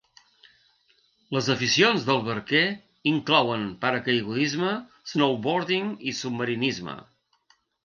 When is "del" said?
2.07-2.23